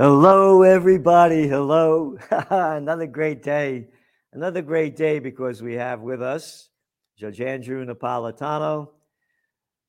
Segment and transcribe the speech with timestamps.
[0.00, 1.48] Hello, everybody.
[1.48, 2.16] Hello.
[2.30, 3.88] Another great day.
[4.32, 6.70] Another great day because we have with us
[7.18, 8.90] Judge Andrew Napolitano,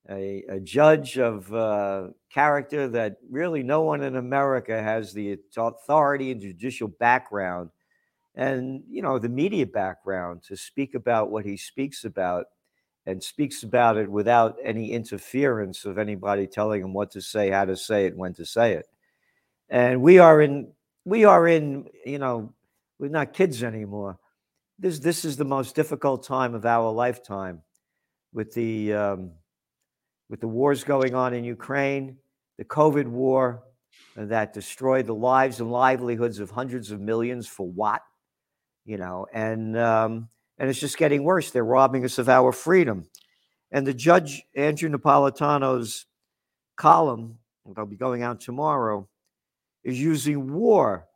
[0.10, 6.32] a, a judge of uh, character that really no one in America has the authority
[6.32, 7.70] and judicial background
[8.34, 12.48] and, you know, the media background to speak about what he speaks about
[13.06, 17.66] and speaks about it without any interference of anybody telling him what to say, how
[17.66, 18.88] to say it, when to say it
[19.70, 20.72] and we are in
[21.06, 22.54] we are in you know
[22.98, 24.18] we're not kids anymore.
[24.78, 27.62] This this is the most difficult time of our lifetime
[28.34, 29.32] with the um,
[30.30, 32.18] with the wars going on in Ukraine
[32.58, 33.64] the covid war
[34.16, 38.02] that destroyed the lives and livelihoods of hundreds of millions for what
[38.86, 41.52] you know and um, and it's just getting worse.
[41.52, 43.06] They're robbing us of our freedom.
[43.72, 46.06] And the judge Andrew Napolitano's
[46.76, 49.08] column that'll be going out tomorrow
[49.84, 51.08] is using war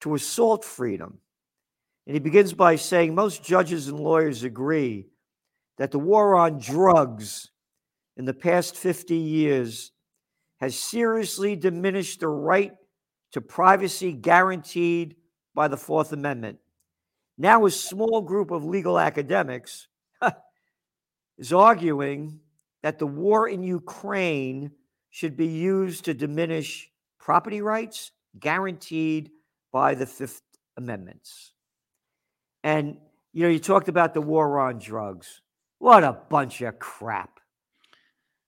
[0.00, 1.18] to assault freedom.
[2.06, 5.08] And he begins by saying most judges and lawyers agree
[5.78, 7.50] that the war on drugs
[8.16, 9.92] in the past 50 years
[10.60, 12.72] has seriously diminished the right
[13.32, 15.16] to privacy guaranteed
[15.54, 16.58] by the Fourth Amendment.
[17.36, 19.88] Now, a small group of legal academics
[21.38, 22.40] is arguing
[22.82, 24.70] that the war in Ukraine
[25.10, 26.90] should be used to diminish
[27.26, 29.32] property rights guaranteed
[29.72, 30.42] by the Fifth
[30.76, 31.54] Amendments.
[32.62, 32.98] And,
[33.32, 35.42] you know, you talked about the war on drugs.
[35.80, 37.40] What a bunch of crap.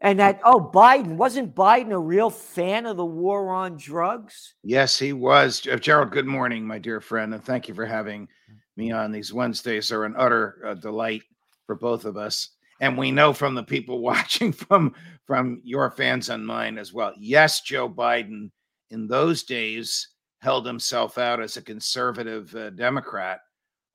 [0.00, 4.54] And that, oh, Biden, wasn't Biden a real fan of the war on drugs?
[4.62, 5.58] Yes, he was.
[5.80, 8.28] Gerald, good morning, my dear friend, and thank you for having
[8.76, 9.10] me on.
[9.10, 11.22] These Wednesdays are an utter uh, delight
[11.66, 12.50] for both of us.
[12.80, 14.94] And we know from the people watching from
[15.26, 17.12] from your fans and mine as well.
[17.18, 18.52] Yes, Joe Biden
[18.90, 20.08] in those days
[20.40, 23.40] held himself out as a conservative uh, Democrat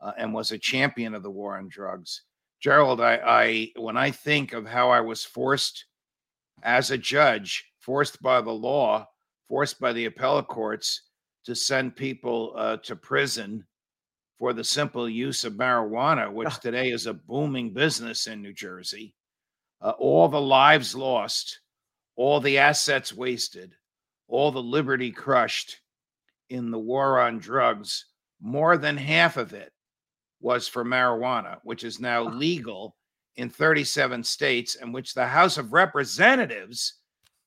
[0.02, 2.24] uh, and was a champion of the war on drugs.
[2.62, 5.86] Gerald, I, I when I think of how I was forced
[6.64, 9.08] as a judge, forced by the law,
[9.48, 11.10] forced by the appellate courts
[11.46, 13.66] to send people uh, to prison
[14.40, 16.60] for the simple use of marijuana, which ah.
[16.62, 19.14] today is a booming business in New Jersey.
[19.82, 21.60] Uh, all the lives lost,
[22.16, 23.76] all the assets wasted,
[24.34, 25.80] all the liberty crushed
[26.50, 28.08] in the war on drugs,
[28.42, 29.72] more than half of it
[30.42, 32.96] was for marijuana, which is now legal
[33.36, 36.96] in 37 states, and which the House of Representatives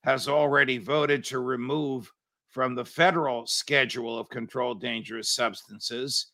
[0.05, 2.09] has already voted to remove
[2.51, 6.29] from the federal schedule of controlled dangerous substances.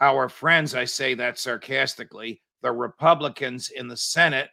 [0.00, 4.50] Our friends, I say that sarcastically, the Republicans in the Senate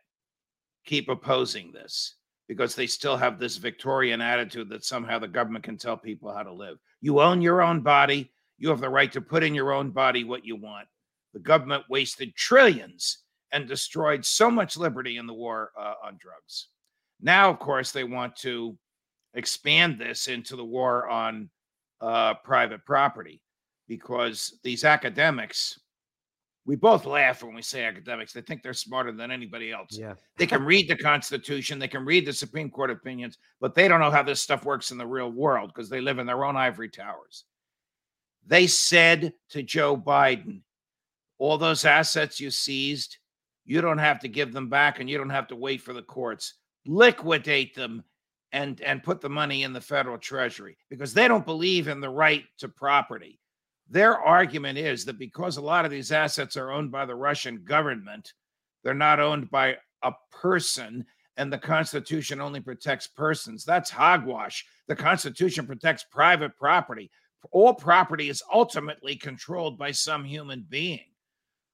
[0.83, 2.16] keep opposing this
[2.47, 6.43] because they still have this Victorian attitude that somehow the government can tell people how
[6.43, 6.77] to live.
[7.01, 8.31] You own your own body.
[8.57, 10.87] You have the right to put in your own body what you want.
[11.33, 13.19] The government wasted trillions
[13.51, 16.69] and destroyed so much liberty in the war uh, on drugs.
[17.21, 18.77] Now, of course, they want to
[19.33, 21.49] expand this into the war on
[22.01, 23.41] uh, private property
[23.87, 25.79] because these academics
[26.67, 28.33] we both laugh when we say academics.
[28.33, 29.97] They think they're smarter than anybody else.
[29.97, 30.15] Yeah.
[30.35, 34.01] They can read the Constitution, they can read the Supreme Court opinions, but they don't
[34.01, 36.57] know how this stuff works in the real world because they live in their own
[36.57, 37.45] ivory towers.
[38.45, 40.61] They said to Joe Biden,
[41.39, 43.17] all those assets you seized,
[43.63, 46.01] you don't have to give them back and you don't have to wait for the
[46.01, 46.55] courts.
[46.85, 48.03] Liquidate them
[48.51, 52.09] and and put the money in the federal treasury because they don't believe in the
[52.09, 53.39] right to property.
[53.89, 57.63] Their argument is that because a lot of these assets are owned by the Russian
[57.63, 58.33] government,
[58.83, 61.05] they're not owned by a person,
[61.37, 63.63] and the Constitution only protects persons.
[63.63, 64.65] That's hogwash.
[64.87, 67.09] The Constitution protects private property.
[67.51, 71.05] All property is ultimately controlled by some human being.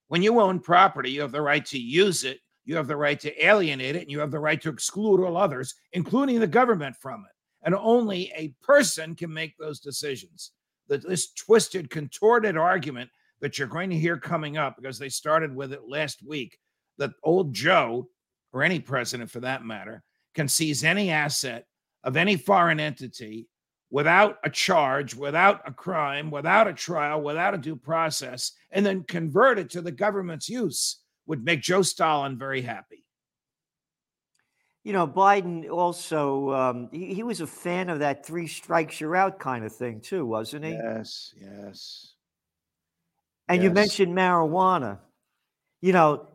[0.07, 3.19] When you own property, you have the right to use it, you have the right
[3.21, 6.95] to alienate it, and you have the right to exclude all others, including the government,
[6.95, 7.35] from it.
[7.65, 10.51] And only a person can make those decisions
[10.87, 13.09] that this twisted, contorted argument
[13.41, 16.57] that you're going to hear coming up because they started with it last week
[16.97, 18.07] that old Joe,
[18.51, 20.03] or any president for that matter,
[20.35, 21.65] can seize any asset
[22.03, 23.47] of any foreign entity
[23.89, 29.03] without a charge, without a crime, without a trial, without a due process, and then
[29.03, 33.02] convert it to the government's use would make Joe Stalin very happy.
[34.83, 39.15] You know, Biden also um, he, he was a fan of that three strikes you're
[39.15, 40.71] out kind of thing too, wasn't he?
[40.71, 42.13] Yes, yes.
[43.47, 43.63] And yes.
[43.63, 44.99] you mentioned marijuana.
[45.81, 46.27] You know,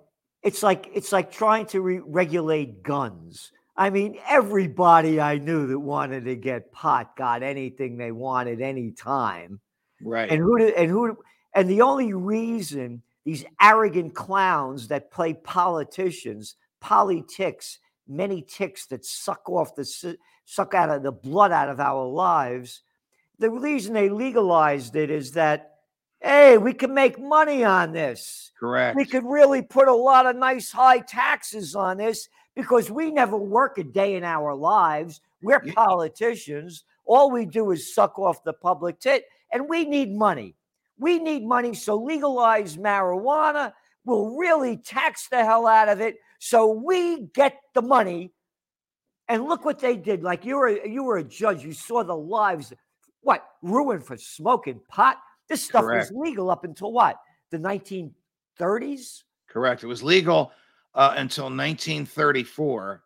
[0.42, 3.52] it's like it's like trying to re- regulate guns.
[3.76, 9.60] I mean, everybody I knew that wanted to get pot got anything they wanted anytime.
[10.02, 10.30] Right.
[10.30, 11.16] And who did, and who
[11.54, 17.78] and the only reason these arrogant clowns that play politicians, politics,
[18.08, 22.82] many ticks that suck off the suck out of the blood out of our lives.
[23.38, 25.74] The reason they legalized it is that
[26.20, 28.50] hey, we can make money on this.
[28.58, 28.96] Correct.
[28.96, 33.36] We could really put a lot of nice high taxes on this because we never
[33.36, 35.20] work a day in our lives.
[35.42, 35.74] We're Yeah.
[35.74, 36.84] politicians.
[37.04, 40.56] All we do is suck off the public tit, and we need money.
[40.98, 43.72] We need money, so legalize marijuana.
[44.04, 48.32] We'll really tax the hell out of it, so we get the money.
[49.30, 50.22] And look what they did.
[50.22, 51.62] Like you were, you were a judge.
[51.62, 52.72] You saw the lives,
[53.20, 55.18] what ruined for smoking pot.
[55.48, 56.10] This stuff Correct.
[56.10, 57.16] was legal up until what
[57.50, 59.24] the 1930s.
[59.48, 59.82] Correct.
[59.82, 60.52] It was legal
[60.94, 63.02] uh, until 1934,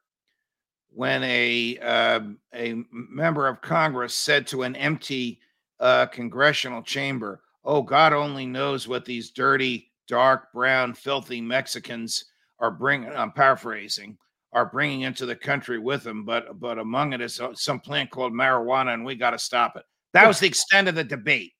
[0.95, 5.41] when a um, a member of Congress said to an empty
[5.81, 12.27] uh, congressional chamber, "Oh, God only knows what these dirty, dark, brown, filthy Mexicans
[12.63, 14.17] are bringing." I'm paraphrasing.
[14.55, 18.11] Are bringing into the country with them, but but among it is uh, some plant
[18.11, 19.85] called marijuana, and we got to stop it.
[20.13, 21.53] That was the extent of the debate.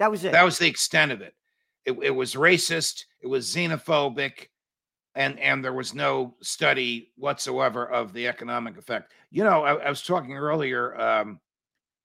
[0.00, 0.32] That was it.
[0.32, 1.34] That was the extent of it.
[1.84, 3.04] It, it was racist.
[3.20, 4.48] It was xenophobic,
[5.14, 9.12] and and there was no study whatsoever of the economic effect.
[9.30, 11.38] You know, I, I was talking earlier um,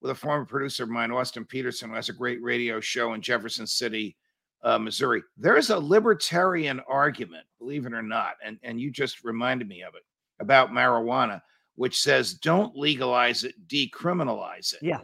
[0.03, 3.23] with a former producer of mine, Austin Petersen, who has a great radio show in
[3.23, 4.15] Jefferson City,
[4.63, 5.23] uh, Missouri.
[5.38, 9.81] There is a libertarian argument, believe it or not, and and you just reminded me
[9.81, 10.03] of it
[10.39, 11.41] about marijuana,
[11.75, 15.00] which says don't legalize it, decriminalize it yeah.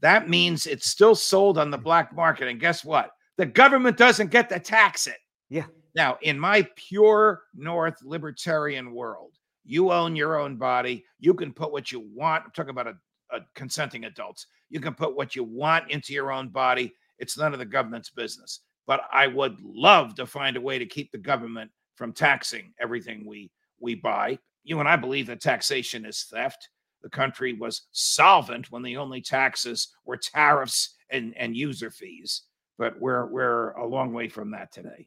[0.00, 2.48] that means it's still sold on the black market.
[2.48, 3.10] And guess what?
[3.36, 5.18] The government doesn't get to tax it.
[5.48, 5.66] Yeah.
[5.94, 9.32] Now, in my pure North libertarian world,
[9.64, 11.04] you own your own body.
[11.18, 12.44] You can put what you want.
[12.44, 12.94] I'm talking about a,
[13.36, 14.46] a consenting adults.
[14.68, 16.94] You can put what you want into your own body.
[17.18, 18.60] It's none of the government's business.
[18.86, 23.24] But I would love to find a way to keep the government from taxing everything
[23.26, 23.50] we
[23.80, 24.38] we buy.
[24.64, 26.68] You and I believe that taxation is theft
[27.06, 32.42] the country was solvent when the only taxes were tariffs and, and user fees.
[32.78, 35.06] But we're we're a long way from that today.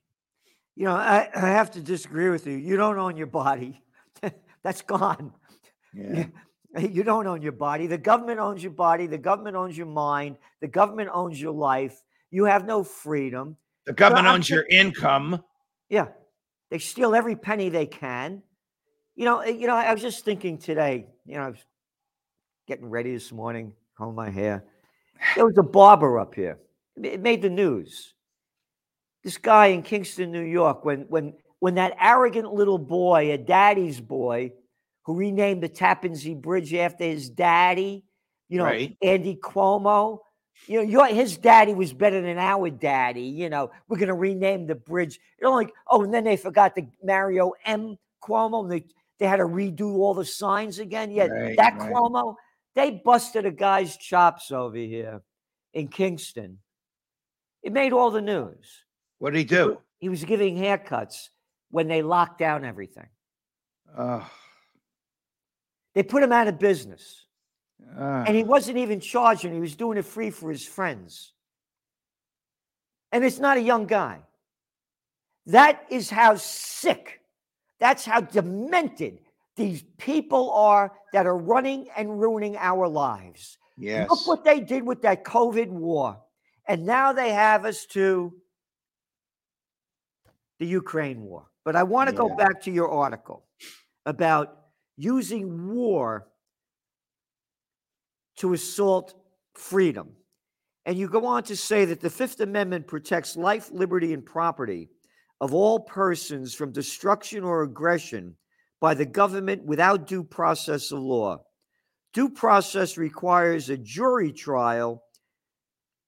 [0.78, 2.54] You know, I, I have to disagree with you.
[2.54, 3.84] You don't own your body.
[4.64, 5.34] That's gone.
[5.94, 6.28] Yeah.
[6.80, 7.88] You don't own your body.
[7.88, 9.08] The government owns your body.
[9.08, 10.38] The government owns your mind.
[10.62, 12.02] The government owns your life.
[12.32, 13.58] You have no freedom.
[13.90, 15.44] The government I'm owns your income.
[15.90, 16.10] Yeah.
[16.70, 18.44] They steal every penny they can.
[19.16, 21.66] You know, eh, you know, I was just thinking today, you know, I was
[22.68, 24.64] getting ready this morning, combing my hair.
[25.36, 26.60] There was a barber up here.
[26.98, 28.14] It It made the news.
[29.24, 34.00] This guy in Kingston, New York, when when when that arrogant little boy, a daddy's
[34.00, 34.54] boy,
[35.04, 38.06] who renamed the Tappan Zee Bridge after his daddy,
[38.50, 38.96] you know, Right.
[39.02, 40.20] Andy Cuomo.
[40.68, 43.24] You know, your his daddy was better than our daddy.
[43.24, 45.20] You know, we're gonna rename the bridge.
[45.40, 47.98] You know, like oh, and then they forgot the Mario M.
[48.24, 48.64] Cuomo.
[48.64, 48.86] And they
[49.20, 51.12] they had to redo all the signs again.
[51.12, 51.92] Yeah, Right, that right.
[51.92, 52.36] Cuomo.
[52.76, 55.22] They busted a guy's chops over here
[55.74, 56.60] in Kingston.
[57.64, 58.84] It made all the news.
[59.18, 59.80] What did he do?
[59.98, 61.30] He was giving haircuts
[61.72, 63.08] when they locked down everything.
[63.98, 64.30] Oh,
[65.94, 67.26] They put him out of business.
[67.98, 68.24] Ah.
[68.26, 71.34] And he wasn't even charging, he was doing it free for his friends.
[73.12, 74.20] And it's not a young guy.
[75.48, 77.22] That is how sick,
[77.80, 79.20] that's how demented
[79.56, 83.58] these people are that are running and ruining our lives.
[83.78, 84.10] yes.
[84.10, 86.20] Look what they did with that COVID war.
[86.68, 88.34] And now they have us to
[90.60, 91.48] the Ukraine war.
[91.66, 93.46] But I want to go back to your article
[94.06, 94.60] about
[94.98, 96.28] using war
[98.40, 99.14] to assault
[99.54, 100.10] freedom.
[100.86, 104.90] And you go on to say that the Fifth Amendment protects life, liberty, and property
[105.42, 108.36] of all persons from destruction or aggression
[108.82, 111.38] by the government without due process of law.
[112.14, 115.04] Due process requires a jury trial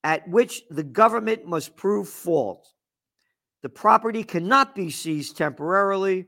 [0.02, 2.66] at which the government must prove fault.
[3.62, 6.26] The property cannot be seized temporarily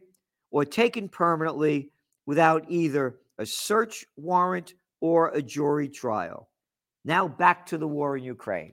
[0.50, 1.90] or taken permanently
[2.26, 6.48] without either a search warrant or a jury trial.
[7.04, 8.72] Now back to the war in Ukraine.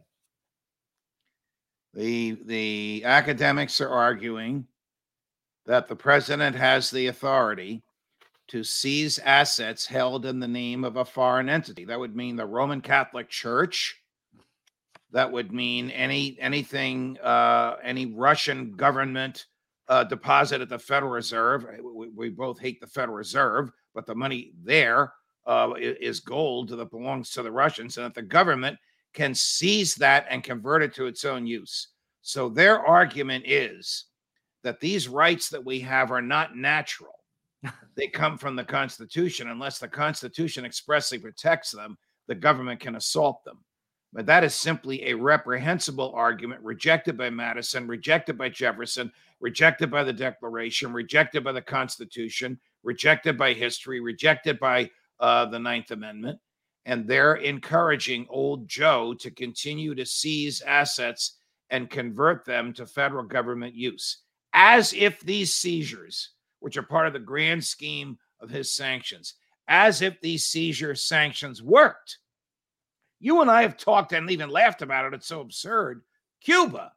[1.93, 4.65] The the academics are arguing
[5.65, 7.83] that the president has the authority
[8.47, 11.83] to seize assets held in the name of a foreign entity.
[11.83, 14.01] That would mean the Roman Catholic Church.
[15.11, 19.47] That would mean any anything, uh, any Russian government
[19.89, 21.65] uh, deposit at the Federal Reserve.
[21.83, 25.11] We, we both hate the Federal Reserve, but the money there
[25.45, 28.77] uh, is gold that belongs to the Russians, and that the government
[29.13, 31.89] can seize that and convert it to its own use.
[32.21, 34.05] So their argument is
[34.63, 37.15] that these rights that we have are not natural.
[37.95, 39.49] they come from the Constitution.
[39.49, 43.57] Unless the Constitution expressly protects them, the government can assault them.
[44.13, 50.03] But that is simply a reprehensible argument rejected by Madison, rejected by Jefferson, rejected by
[50.03, 54.89] the Declaration, rejected by the Constitution, rejected by history, rejected by
[55.21, 56.39] uh, the Ninth Amendment.
[56.85, 61.37] And they're encouraging old Joe to continue to seize assets
[61.69, 64.23] and convert them to federal government use,
[64.53, 69.35] as if these seizures, which are part of the grand scheme of his sanctions,
[69.67, 72.17] as if these seizure sanctions worked.
[73.19, 75.13] You and I have talked and even laughed about it.
[75.13, 76.01] It's so absurd.
[76.43, 76.91] Cuba,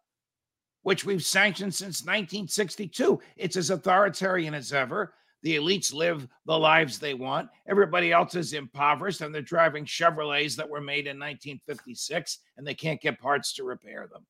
[0.83, 5.13] which we've sanctioned since 1962, it's as authoritarian as ever.
[5.45, 7.51] The elites live the lives they want.
[7.69, 12.73] Everybody else is impoverished and they're driving Chevrolets that were made in 1956 and they
[12.73, 14.25] can't get parts to repair them.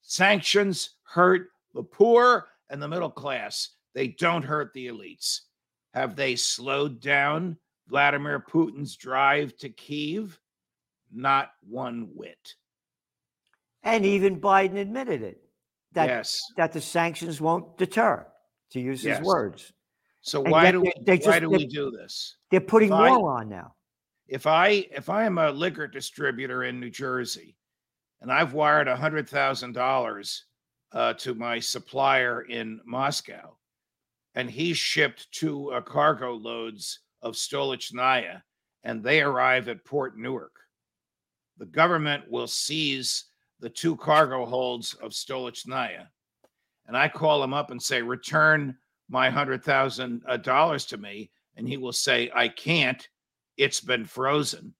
[0.00, 3.68] Sanctions hurt the poor and the middle class.
[3.94, 5.40] They don't hurt the elites.
[5.92, 10.40] Have they slowed down Vladimir Putin's drive to Kiev?
[11.12, 12.54] Not one whit.
[13.82, 15.42] And even Biden admitted it.
[15.92, 16.40] That, yes.
[16.56, 18.26] that the sanctions won't deter,
[18.70, 19.18] to use yes.
[19.18, 19.72] his words.
[20.26, 22.34] So and why do we, they just, do we do this?
[22.50, 23.74] They're putting if more I, on now.
[24.26, 27.56] If I if I am a liquor distributor in New Jersey,
[28.20, 30.46] and I've wired a hundred thousand dollars
[30.90, 33.56] uh, to my supplier in Moscow,
[34.34, 38.42] and he shipped two uh, cargo loads of Stolichnaya,
[38.82, 40.56] and they arrive at Port Newark.
[41.58, 43.26] The government will seize
[43.60, 46.08] the two cargo holds of Stolichnaya,
[46.88, 48.76] and I call him up and say, "Return
[49.08, 53.06] my hundred thousand uh, dollars to me, and he will say, "I can't.
[53.56, 54.74] It's been frozen."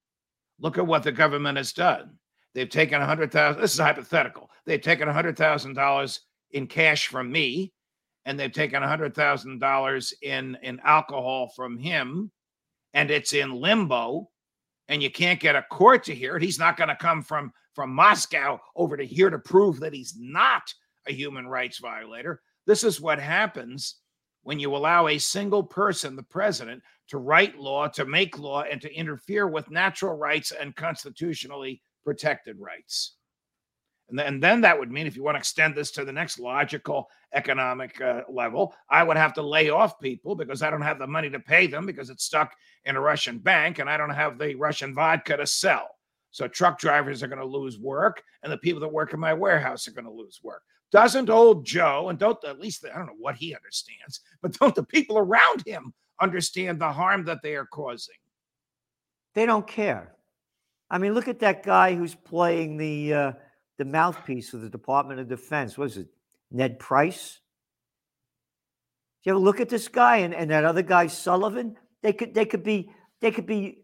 [0.59, 2.18] Look at what the government has done.
[2.54, 3.61] They've taken a hundred thousand.
[3.61, 4.50] This is hypothetical.
[4.64, 6.21] They've taken a hundred thousand dollars
[6.52, 7.73] in cash from me,
[8.25, 12.30] and they've taken a hundred thousand dollars in in alcohol from him,
[12.95, 14.30] and it's in limbo,
[14.88, 16.42] and you can't get a court to hear it.
[16.42, 20.14] He's not going to come from from Moscow over to here to prove that he's
[20.18, 20.73] not
[21.06, 22.40] a human rights violator.
[22.66, 23.97] This is what happens
[24.47, 28.81] when you allow a single person, the president, to write law, to make law, and
[28.81, 33.17] to interfere with natural rights and constitutionally protected rights.
[34.09, 36.12] And then, and then that would mean if you want to extend this to the
[36.12, 40.81] next logical economic uh, level, I would have to lay off people because I don't
[40.81, 43.97] have the money to pay them because it's stuck in a Russian bank and I
[43.97, 45.88] don't have the Russian vodka to sell.
[46.31, 49.35] So truck drivers are going to lose work and the people that work in my
[49.35, 50.62] warehouse are going to lose work.
[50.93, 54.75] Doesn't old Joe, and don't at least, I don't know what he understands, but don't
[54.75, 58.14] the people around him understand the harm that they are causing?
[59.35, 60.14] They don't care.
[60.88, 63.33] I mean, look at that guy who's playing the uh,
[63.78, 65.76] the mouthpiece of the Department of Defense.
[65.76, 66.09] What is it?
[66.50, 67.40] Ned Price?
[69.25, 71.76] You ever look at this guy and, and that other guy, Sullivan?
[72.02, 73.83] They could they could be they could be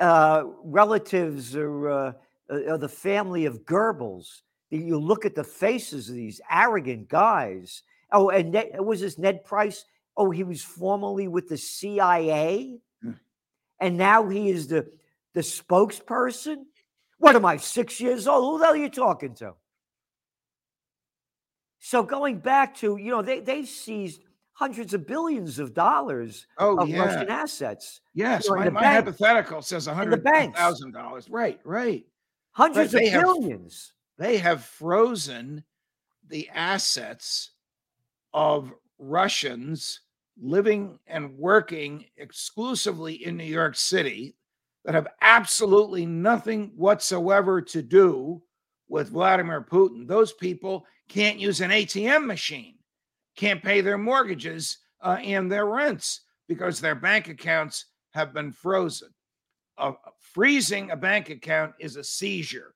[0.00, 2.12] uh, relatives or, uh,
[2.48, 7.82] or the family of Goebbels you look at the faces of these arrogant guys.
[8.12, 9.84] Oh, and Ned, was this Ned Price?
[10.16, 13.18] Oh, he was formerly with the CIA, mm.
[13.80, 14.90] and now he is the
[15.34, 16.64] the spokesperson.
[17.18, 18.44] What am I, six years old?
[18.44, 19.54] Who the hell are you talking to?
[21.80, 26.78] So going back to, you know, they they seized hundreds of billions of dollars oh,
[26.78, 27.04] of yeah.
[27.04, 28.00] Russian assets.
[28.14, 31.28] Yes, you know, my, my hypothetical says a hundred thousand dollars.
[31.28, 32.06] Right, right.
[32.52, 33.12] Hundreds right.
[33.12, 35.64] of billions they have frozen
[36.28, 37.50] the assets
[38.32, 40.00] of Russians
[40.40, 44.36] living and working exclusively in New York City
[44.84, 48.42] that have absolutely nothing whatsoever to do
[48.88, 50.06] with Vladimir Putin.
[50.06, 52.74] Those people can't use an ATM machine,
[53.36, 59.08] can't pay their mortgages uh, and their rents because their bank accounts have been frozen.
[59.76, 62.74] Uh, freezing a bank account is a seizure.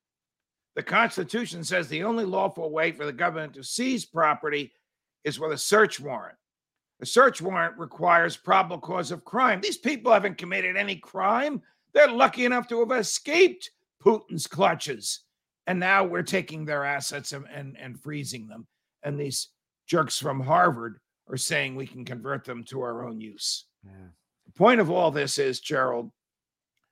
[0.78, 4.73] The Constitution says the only lawful way for the government to seize property
[5.25, 6.38] is with a search warrant.
[7.00, 9.61] A search warrant requires probable cause of crime.
[9.61, 11.62] These people haven't committed any crime.
[11.94, 15.25] They're lucky enough to have escaped Putin's clutches.
[15.66, 18.68] And now we're taking their assets and, and, and freezing them.
[19.02, 19.49] And these
[19.88, 23.64] jerks from Harvard are saying we can convert them to our own use.
[23.85, 24.11] Yeah.
[24.47, 26.12] The point of all this is, Gerald,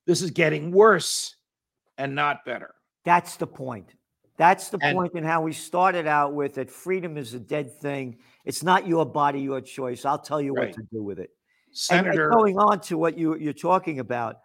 [0.09, 1.37] this is getting worse
[1.99, 2.75] and not better.
[3.07, 3.95] That's the point.
[4.37, 7.73] That's the and, point in how we started out with that freedom is a dead
[7.81, 8.19] thing.
[8.45, 10.05] It's not your body, your choice.
[10.05, 10.67] I'll tell you right.
[10.67, 11.31] what to do with it.
[11.91, 12.31] And- and Senator.
[12.31, 14.41] going on to what you you're talking about,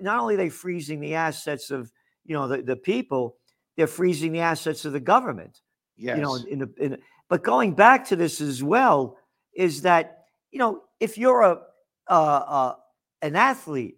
[0.00, 1.90] not only are they freezing the assets of
[2.24, 3.36] you know the, the people,
[3.76, 5.60] they're freezing the assets of the government.
[5.96, 6.16] yes.
[6.16, 6.98] You know, in the in,
[7.28, 9.16] but going back to this as well
[9.54, 11.60] is that you know if you're a
[12.08, 12.74] uh, uh,
[13.22, 13.96] an athlete,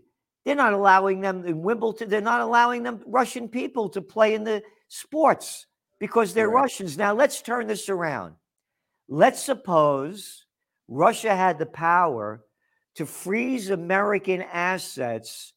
[0.48, 2.08] they're not allowing them in Wimbledon.
[2.08, 5.66] They're not allowing them Russian people to play in the sports
[5.98, 6.62] because they're Right.
[6.62, 6.96] Russians.
[6.96, 8.34] Now let's turn this around.
[9.08, 10.46] Let's suppose
[10.88, 12.46] Russia had the power
[12.94, 15.52] to freeze American assets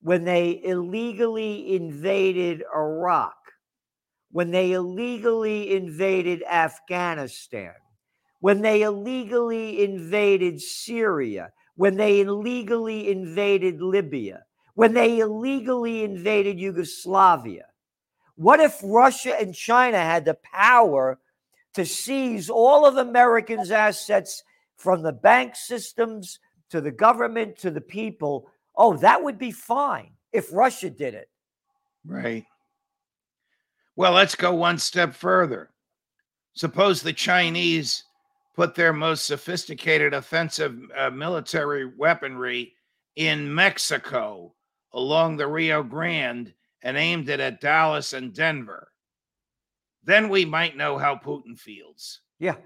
[0.00, 3.36] when they illegally invaded Iraq,
[4.30, 7.74] when they illegally invaded Afghanistan,
[8.38, 14.44] when they illegally invaded Syria, when they illegally invaded Libya,
[14.74, 17.64] when they illegally invaded Yugoslavia.
[18.34, 21.18] What if Russia and China had the power
[21.72, 24.44] to seize all of Americans' assets
[24.76, 28.50] from the bank systems to the government to the people?
[28.76, 31.30] Oh, that would be fine if Russia did it.
[32.04, 32.44] Right.
[33.96, 35.70] Well, let's go one step further.
[36.52, 38.04] Suppose the Chinese
[38.60, 42.74] put their most sophisticated offensive uh, military weaponry
[43.16, 44.54] in Mexico
[44.92, 46.52] along the Rio Grande
[46.82, 48.92] and aimed it at Dallas and Denver.
[50.04, 52.20] Then we might know how Putin feels.
[52.38, 52.56] Yeah.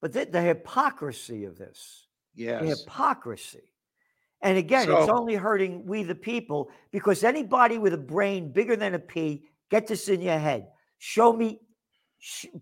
[0.00, 2.80] But the, the hypocrisy of this, the Yes.
[2.80, 3.74] hypocrisy.
[4.40, 8.94] And again, it's only hurting we the people because anybody with a brain bigger than
[8.94, 10.68] a pea, get this in your head.
[10.96, 11.60] Show me,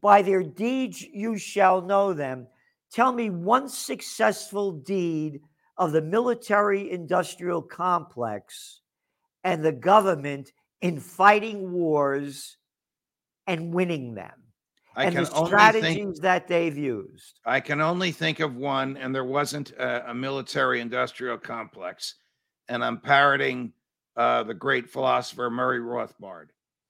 [0.01, 2.47] by their deeds you shall know them.
[2.93, 5.41] Tell me one successful deed
[5.79, 8.81] of the military industrial complex
[9.45, 12.57] and the government in fighting wars
[13.47, 14.33] and winning them
[14.97, 17.41] I and can the only strategies think that they've used.
[17.45, 22.15] I can only think of one, and there wasn't a, a military industrial complex.
[22.69, 23.73] And I'm parroting
[24.17, 26.47] uh, the great philosopher Murray Rothbard.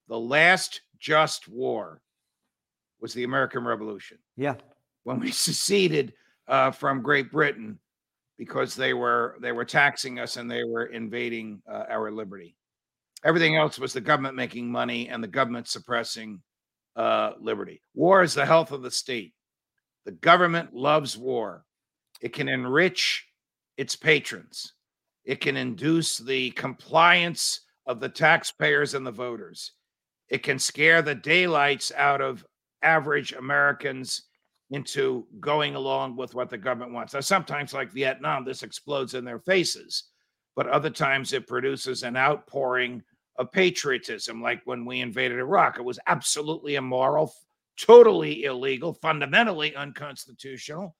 [0.08, 2.00] The last just war
[3.00, 4.54] was the American Revolution Yeah.
[5.04, 6.12] when we seceded
[6.48, 7.78] uh, from Great Britain
[8.38, 12.56] because they were they were taxing us and they were invading uh, our liberty.
[13.24, 16.40] Everything else was the government making money and the government suppressing
[16.96, 17.80] uh, liberty.
[17.94, 19.32] War is the health of the state.
[20.04, 21.64] The government loves war.
[22.20, 23.26] It can enrich
[23.76, 24.74] its patrons.
[25.24, 29.72] It can induce the compliance of the taxpayers and the voters.
[30.28, 32.44] It can scare the daylights out of
[32.82, 34.22] average Americans
[34.70, 37.14] into going along with what the government wants.
[37.14, 40.04] Now, sometimes, like Vietnam, this explodes in their faces,
[40.56, 43.02] but other times it produces an outpouring
[43.38, 45.78] of patriotism, like when we invaded Iraq.
[45.78, 47.32] It was absolutely immoral,
[47.78, 50.96] totally illegal, fundamentally unconstitutional.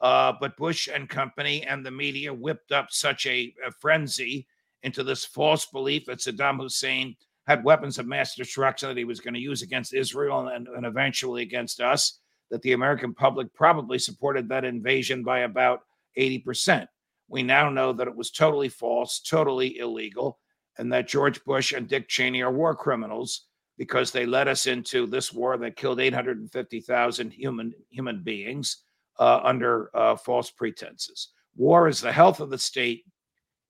[0.00, 4.46] Uh, but Bush and company and the media whipped up such a, a frenzy
[4.84, 7.16] into this false belief that Saddam Hussein
[7.48, 10.84] had weapons of mass destruction that he was going to use against Israel and, and
[10.84, 15.80] eventually against us, that the American public probably supported that invasion by about
[16.18, 16.86] 80%.
[17.26, 20.38] We now know that it was totally false, totally illegal,
[20.76, 23.46] and that George Bush and Dick Cheney are war criminals
[23.78, 28.84] because they led us into this war that killed 850,000 human human beings
[29.18, 31.30] uh, under uh, false pretenses.
[31.56, 33.04] War is the health of the state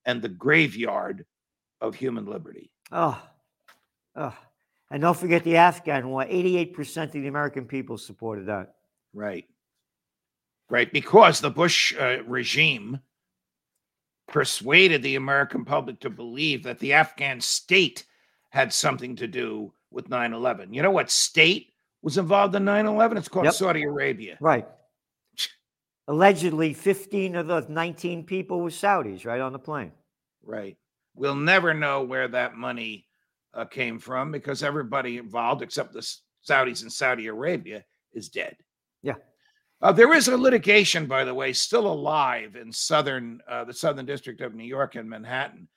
[0.04, 1.24] and the graveyard
[1.80, 2.72] of human liberty.
[2.90, 3.20] Oh,
[4.18, 4.36] oh.
[4.90, 6.24] And don't forget the Afghan war.
[6.24, 8.74] 88% of the American people supported that.
[9.12, 9.44] Right.
[10.70, 10.90] Right.
[10.92, 13.00] Because the Bush uh, regime
[14.28, 18.04] persuaded the American public to believe that the Afghan state
[18.50, 20.72] had something to do with 9 11.
[20.72, 23.18] You know what state was involved in 9 11?
[23.18, 23.54] It's called Yep.
[23.54, 24.36] Saudi Arabia.
[24.40, 24.66] Right.
[26.06, 29.92] Allegedly, 15 of the 19 people were Saudis right on the plane.
[30.42, 30.78] Right.
[31.14, 33.07] We'll never know where that money
[33.54, 36.06] uh, came from because everybody involved, except the
[36.48, 38.56] Saudis in Saudi Arabia, is dead.
[39.02, 39.14] Yeah.
[39.80, 44.06] Uh, there is a litigation, by the way, still alive in southern uh, the Southern
[44.06, 45.68] District of New York in Manhattan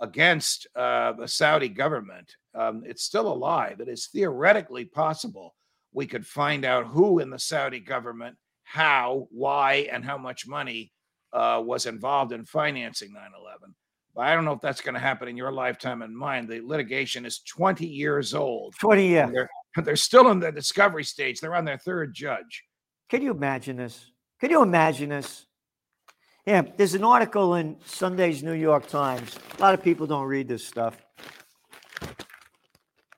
[0.00, 2.34] against uh, the Saudi government.
[2.54, 3.80] Um, it's still alive.
[3.80, 5.54] It is theoretically possible
[5.92, 10.92] we could find out who in the Saudi government, how, why, and how much money
[11.32, 13.74] uh, was involved in financing 9 11.
[14.14, 16.46] But I don't know if that's going to happen in your lifetime and mine.
[16.46, 18.74] The litigation is 20 years old.
[18.78, 19.48] 20 and years.
[19.76, 21.40] They're, they're still in the discovery stage.
[21.40, 22.64] They're on their third judge.
[23.08, 24.10] Can you imagine this?
[24.40, 25.46] Can you imagine this?
[26.46, 29.38] Yeah, there's an article in Sunday's New York Times.
[29.58, 31.00] A lot of people don't read this stuff.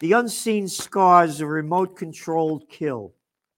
[0.01, 3.15] The unseen scars of remote controlled kill.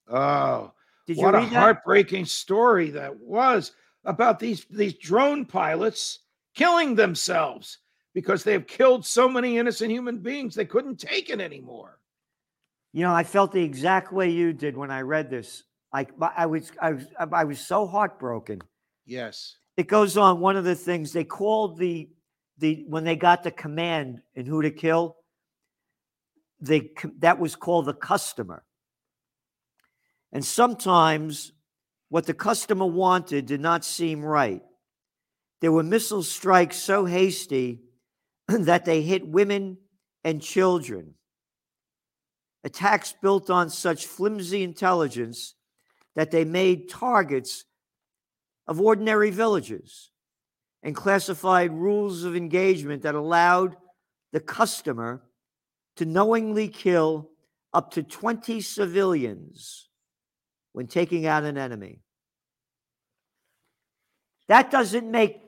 [0.09, 0.73] Oh,
[1.07, 1.49] Did you what a that?
[1.49, 3.73] heartbreaking story that was.
[4.05, 6.21] about these these drone pilots
[6.55, 7.79] killing themselves
[8.15, 11.99] because they have killed so many innocent human beings they couldn't take it anymore.
[12.93, 15.65] You know, I felt the exact way you did when I read this.
[15.93, 18.61] I, I was, I was, I was so heartbroken.
[19.05, 19.57] Yes.
[19.77, 20.41] It goes on.
[20.41, 22.09] One of the things they called the,
[22.59, 25.17] the when they got the command and who to kill,
[26.61, 28.65] they that was called the customer.
[30.33, 31.53] And sometimes
[32.09, 34.63] what the customer wanted did not seem right.
[35.65, 37.81] There were missile strikes so hasty
[38.49, 39.79] that they hit women
[40.23, 41.15] and children.
[42.65, 45.55] Attacks built on such flimsy intelligence
[46.17, 47.65] that they made targets
[48.67, 50.11] of ordinary villages
[50.83, 53.75] and classified rules of engagement that allowed
[54.35, 55.23] the customer
[55.97, 57.31] to knowingly kill
[57.73, 59.89] up to 20 civilians
[60.75, 62.03] when taking out an enemy.
[64.49, 65.41] That doesn't make,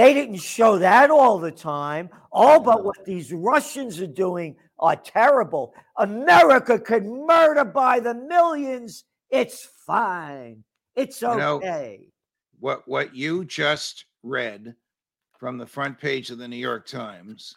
[0.00, 2.08] they didn't show that all the time.
[2.32, 5.74] All but what these Russians are doing are terrible.
[5.98, 9.04] America could murder by the millions.
[9.28, 10.64] It's fine.
[10.96, 11.36] It's okay.
[11.92, 12.04] You know,
[12.60, 14.74] what what you just read
[15.38, 17.54] from the front page of the New York Times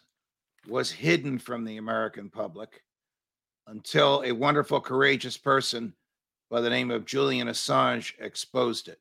[0.68, 2.82] was hidden from the American public
[3.68, 5.94] until a wonderful, courageous person
[6.50, 9.00] by the name of Julian Assange exposed it.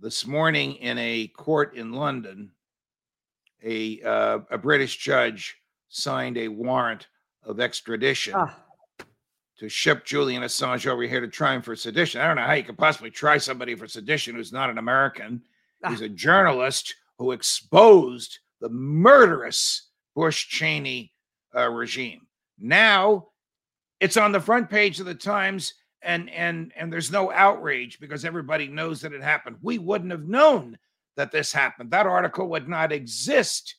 [0.00, 2.52] This morning, in a court in London,
[3.64, 5.56] a uh, a British judge
[5.88, 7.08] signed a warrant
[7.42, 8.56] of extradition ah.
[9.58, 12.20] to ship Julian Assange over here to try him for sedition.
[12.20, 15.42] I don't know how you could possibly try somebody for sedition who's not an American.
[15.82, 15.90] Ah.
[15.90, 21.12] He's a journalist who exposed the murderous Bush Cheney
[21.56, 22.20] uh, regime.
[22.56, 23.30] Now
[23.98, 28.24] it's on the front page of the Times and and and there's no outrage because
[28.24, 29.56] everybody knows that it happened.
[29.62, 30.78] We wouldn't have known
[31.16, 31.90] that this happened.
[31.90, 33.76] That article would not exist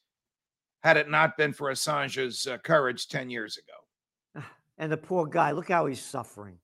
[0.84, 4.46] had it not been for Assange's uh, courage 10 years ago.
[4.82, 6.58] And the poor guy, look how he's suffering.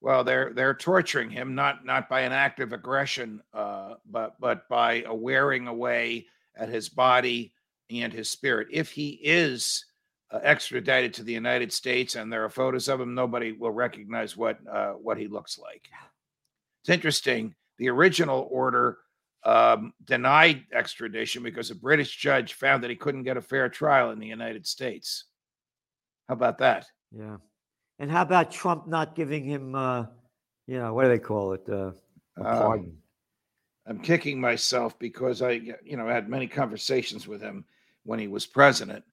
[0.00, 4.68] Well, they're they're torturing him not not by an act of aggression, uh, but but
[4.68, 7.52] by a wearing away at his body
[7.90, 8.66] and his spirit.
[8.72, 9.84] If he is
[10.32, 14.36] uh, extradited to the United States and there are photos of him, nobody will recognize
[14.36, 15.88] what uh, what he looks like.
[16.82, 17.54] It's interesting.
[17.78, 18.98] The original order
[19.44, 24.10] um, denied extradition because a British judge found that he couldn't get a fair trial
[24.10, 25.24] in the United States.
[26.28, 26.86] How about that?
[27.10, 27.36] Yeah.
[27.98, 30.06] And how about Trump not giving him, uh,
[30.66, 31.62] you know, what do they call it?
[31.68, 31.92] Uh,
[32.38, 32.96] a uh, pardon.
[33.86, 37.64] I'm kicking myself because I, you know, I had many conversations with him
[38.04, 39.04] when he was president.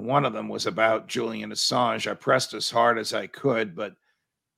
[0.00, 2.10] And one of them was about Julian Assange.
[2.10, 3.92] I pressed as hard as I could, but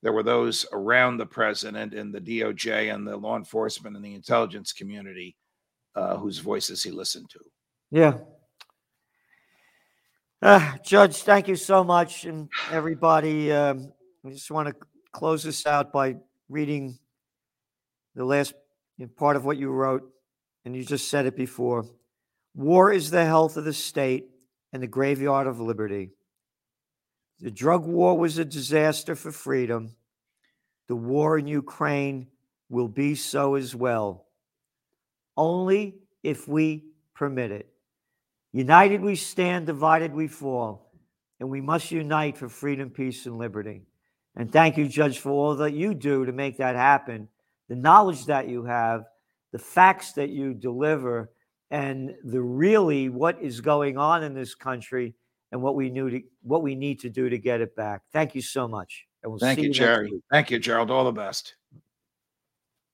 [0.01, 4.15] there were those around the president and the DOJ and the law enforcement and the
[4.15, 5.37] intelligence community
[5.97, 7.41] uh, whose voices he listened to.
[7.91, 8.19] Yeah.
[10.41, 12.25] Uh, Judge, thank you so much.
[12.25, 13.93] And everybody, um,
[14.25, 14.75] I just want to
[15.11, 16.19] close this out by
[16.51, 16.97] reading
[18.15, 18.55] the last
[19.17, 20.09] part of what you wrote.
[20.65, 21.85] And you just said it before.
[22.55, 24.27] War is the health of the state
[24.73, 26.11] and the graveyard of liberty.
[27.41, 29.97] The drug war was a disaster for freedom.
[30.89, 32.29] The war in Ukraine
[32.69, 34.27] will be so as well.
[35.37, 37.69] Only if we permit it.
[38.53, 40.93] United we stand, divided we fall.
[41.41, 43.83] And we must unite for freedom, peace, and liberty.
[44.37, 47.29] And thank you, Judge, for all that you do to make that happen.
[47.69, 49.05] The knowledge that you have,
[49.51, 51.32] the facts that you deliver,
[51.73, 55.15] and the really what is going on in this country
[55.51, 58.03] and what we knew to what we need to do to get it back.
[58.13, 59.07] Thank you so much.
[59.23, 60.23] And we'll Thank you, you Jerry.
[60.31, 60.91] Thank you, Gerald.
[60.91, 61.57] All the best.